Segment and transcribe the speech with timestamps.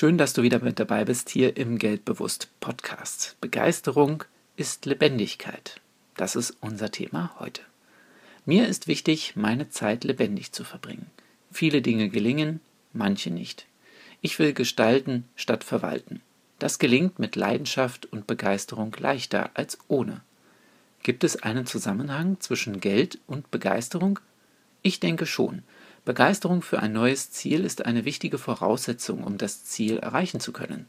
[0.00, 3.34] Schön, dass du wieder mit dabei bist hier im Geldbewusst Podcast.
[3.40, 4.22] Begeisterung
[4.54, 5.80] ist Lebendigkeit.
[6.16, 7.62] Das ist unser Thema heute.
[8.46, 11.10] Mir ist wichtig, meine Zeit lebendig zu verbringen.
[11.50, 12.60] Viele Dinge gelingen,
[12.92, 13.66] manche nicht.
[14.20, 16.20] Ich will gestalten statt verwalten.
[16.60, 20.20] Das gelingt mit Leidenschaft und Begeisterung leichter als ohne.
[21.02, 24.20] Gibt es einen Zusammenhang zwischen Geld und Begeisterung?
[24.80, 25.64] Ich denke schon.
[26.08, 30.86] Begeisterung für ein neues Ziel ist eine wichtige Voraussetzung, um das Ziel erreichen zu können.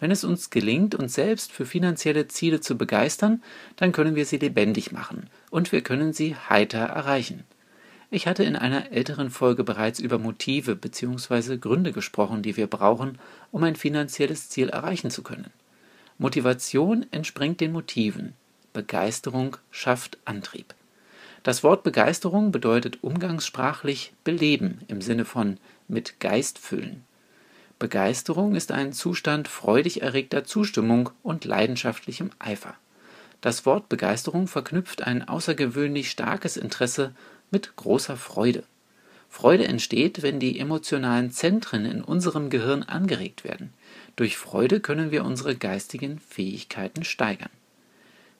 [0.00, 3.40] Wenn es uns gelingt, uns selbst für finanzielle Ziele zu begeistern,
[3.76, 7.44] dann können wir sie lebendig machen und wir können sie heiter erreichen.
[8.10, 11.58] Ich hatte in einer älteren Folge bereits über Motive bzw.
[11.58, 13.20] Gründe gesprochen, die wir brauchen,
[13.52, 15.52] um ein finanzielles Ziel erreichen zu können.
[16.18, 18.32] Motivation entspringt den Motiven,
[18.72, 20.74] Begeisterung schafft Antrieb.
[21.42, 27.04] Das Wort Begeisterung bedeutet umgangssprachlich beleben im Sinne von mit Geist füllen.
[27.78, 32.74] Begeisterung ist ein Zustand freudig erregter Zustimmung und leidenschaftlichem Eifer.
[33.40, 37.14] Das Wort Begeisterung verknüpft ein außergewöhnlich starkes Interesse
[37.52, 38.64] mit großer Freude.
[39.28, 43.72] Freude entsteht, wenn die emotionalen Zentren in unserem Gehirn angeregt werden.
[44.16, 47.50] Durch Freude können wir unsere geistigen Fähigkeiten steigern.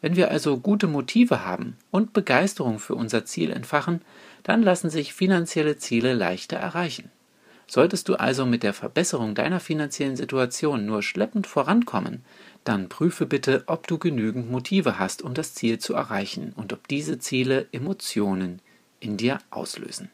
[0.01, 4.01] Wenn wir also gute Motive haben und Begeisterung für unser Ziel entfachen,
[4.45, 7.11] dann lassen sich finanzielle Ziele leichter erreichen.
[7.67, 12.25] Solltest du also mit der Verbesserung deiner finanziellen Situation nur schleppend vorankommen,
[12.65, 16.89] dann prüfe bitte, ob du genügend Motive hast, um das Ziel zu erreichen und ob
[16.89, 18.63] diese Ziele Emotionen
[19.01, 20.11] in dir auslösen.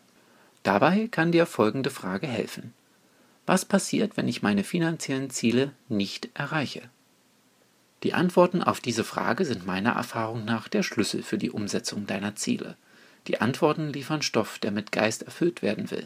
[0.65, 2.73] Dabei kann dir folgende Frage helfen.
[3.47, 6.83] Was passiert, wenn ich meine finanziellen Ziele nicht erreiche?
[8.05, 12.37] Die Antworten auf diese Frage sind meiner Erfahrung nach der Schlüssel für die Umsetzung deiner
[12.37, 12.77] Ziele.
[13.29, 16.05] Die Antworten liefern Stoff, der mit Geist erfüllt werden will.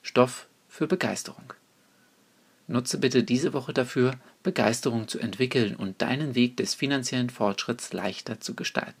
[0.00, 1.52] Stoff für Begeisterung.
[2.68, 4.12] Nutze bitte diese Woche dafür,
[4.44, 8.94] Begeisterung zu entwickeln und deinen Weg des finanziellen Fortschritts leichter zu gestalten.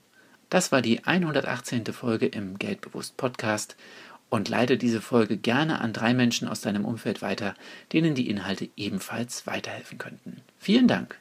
[0.48, 1.86] Das war die 118.
[1.86, 3.76] Folge im Geldbewusst Podcast
[4.28, 7.54] und leite diese Folge gerne an drei Menschen aus deinem Umfeld weiter,
[7.92, 10.42] denen die Inhalte ebenfalls weiterhelfen könnten.
[10.58, 11.16] Vielen Dank.